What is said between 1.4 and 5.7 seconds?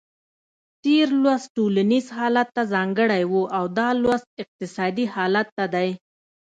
ټولنیز حالت ته ځانګړی و او دا لوست اقتصادي حالت ته